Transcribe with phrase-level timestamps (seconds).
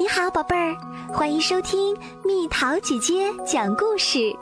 [0.00, 0.76] 你好，宝贝儿，
[1.12, 1.92] 欢迎收听
[2.24, 4.32] 蜜桃姐姐讲故事。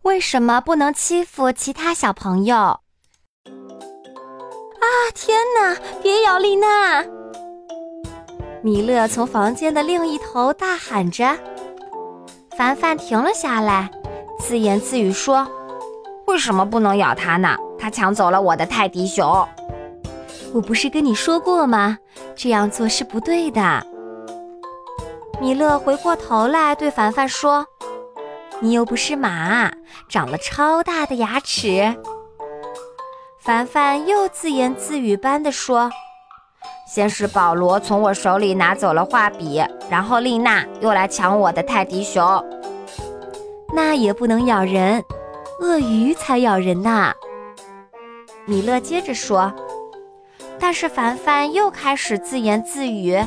[0.00, 2.56] 为什么不能欺负其他小朋友？
[2.56, 2.80] 啊！
[5.14, 5.76] 天哪！
[6.02, 7.04] 别咬丽娜！
[8.62, 11.36] 米勒从房间的另一头大喊着。
[12.56, 13.90] 凡凡停了下来，
[14.38, 15.46] 自言自语说
[16.28, 17.54] ：“为什么不能咬他呢？
[17.78, 19.46] 他抢走了我的泰迪熊。”
[20.54, 21.98] 我不是跟你说过吗？
[22.36, 23.84] 这样做是不对的。
[25.40, 27.66] 米勒回过头来对凡凡说
[28.62, 29.68] ：“你又不是马，
[30.08, 31.92] 长了超大的牙齿。”
[33.42, 35.90] 凡凡又自言自语般地说
[36.88, 42.22] ：“先是保罗从我手里拿走了画笔，然后丽娜又来抢我的泰迪熊。
[43.74, 45.02] 那也不能咬人，
[45.60, 47.12] 鳄鱼才咬人呢。”
[48.46, 49.52] 米勒接着说。
[50.66, 53.22] 但是凡凡又开始自言自语：“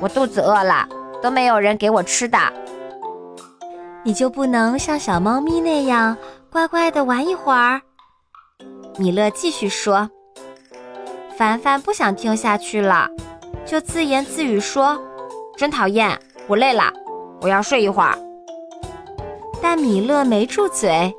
[0.00, 0.88] 我肚子饿了，
[1.22, 2.38] 都没有人给我吃的。
[4.02, 6.16] 你就不能像小猫咪那样
[6.50, 7.82] 乖乖的玩一会儿？”
[8.96, 10.08] 米勒继续说。
[11.36, 13.06] 凡凡不想听下去了，
[13.66, 14.98] 就自言自语说
[15.58, 16.90] ：“真讨厌，我累了，
[17.42, 18.18] 我要睡一会儿。”
[19.60, 21.14] 但米勒没住嘴。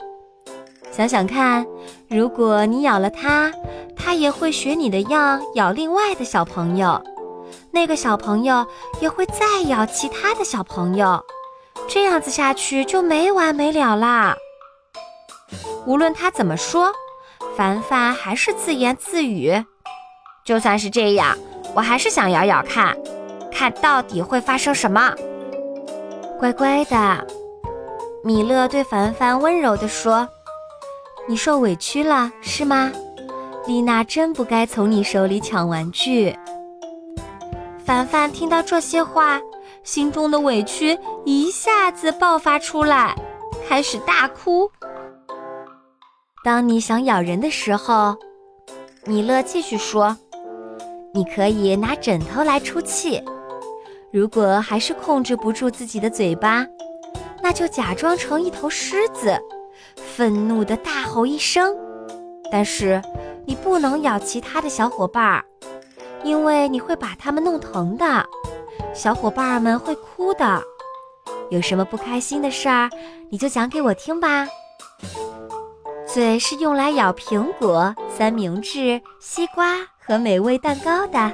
[0.89, 1.63] 想想看，
[2.09, 3.51] 如果你咬了它。
[3.99, 7.01] 它也会学你的样咬另外的小朋友，
[7.71, 8.65] 那个小朋友
[9.01, 11.21] 也会再咬其他的小朋友，
[11.89, 14.37] 这样子下去就没完没了啦。
[15.85, 16.93] 无论他怎么说，
[17.57, 19.61] 凡凡还是自言自语。
[20.45, 21.35] 就算是这样，
[21.75, 22.95] 我还是想咬咬看，
[23.51, 25.13] 看到底会发生什么。
[26.39, 27.27] 乖乖的，
[28.23, 30.29] 米勒对凡凡温柔地说
[31.27, 32.91] ：“你受委屈了是吗？”
[33.67, 36.33] 丽娜真不该从你手里抢玩具。
[37.83, 39.41] 凡凡听到这些话，
[39.83, 43.15] 心中的委屈一下子爆发出来，
[43.67, 44.71] 开始大哭。
[46.43, 48.15] 当你想咬人的时候，
[49.05, 50.15] 米勒继续说
[51.13, 53.21] ：“你可以拿枕头来出气。
[54.13, 56.65] 如果还是控制不住自己的嘴巴，
[57.43, 59.37] 那就假装成一头狮子，
[59.97, 61.75] 愤怒的大吼一声。
[62.51, 63.01] 但是。”
[63.47, 65.45] 你不能咬其他的小伙伴儿，
[66.21, 68.25] 因为你会把他们弄疼的，
[68.93, 70.61] 小伙伴们会哭的。
[71.49, 72.89] 有什么不开心的事儿，
[73.29, 74.45] 你就讲给我听吧。
[76.05, 81.31] 嘴是用来咬苹果、三明治、西瓜和美味蛋糕的，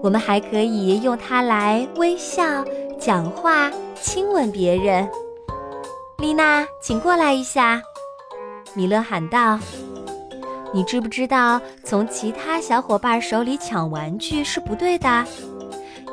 [0.00, 2.64] 我们还可以用它来微笑、
[3.00, 3.68] 讲话、
[4.00, 5.10] 亲吻别人。
[6.20, 7.80] 丽娜，请过来一下，
[8.74, 9.58] 米勒喊道。
[10.70, 15.24] 你知不知道，从其他小伙伴手里抢玩具是不对的，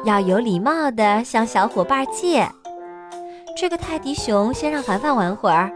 [0.06, 2.50] 要有礼貌地向小伙伴借。
[3.58, 5.70] 这个泰迪熊先让凡凡玩会儿，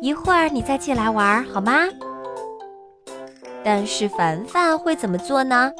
[0.00, 1.84] 一会儿你再借来玩，好吗？
[3.62, 5.70] 但是凡凡会怎么做呢？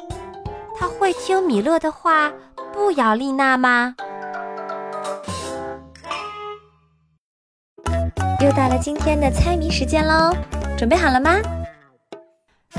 [0.79, 2.31] 他会听米勒的话，
[2.71, 3.93] 不咬丽娜吗？
[8.43, 10.35] 又到了今天的猜谜时间喽，
[10.77, 11.37] 准备好了吗？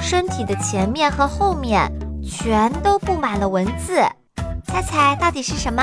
[0.02, 1.90] 身体的前面和后面
[2.22, 4.02] 全都布满了文字，
[4.66, 5.82] 猜猜到底是什么？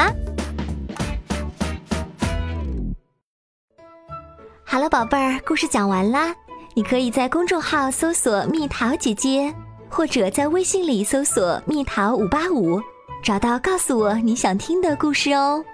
[4.63, 6.31] 好了，宝贝儿，故事讲完啦。
[6.75, 9.51] 你可以在公众号搜索“蜜桃姐姐”，
[9.89, 12.79] 或者在微信里搜索“蜜桃五八五”，
[13.23, 15.65] 找到告诉我你想听的故事哦。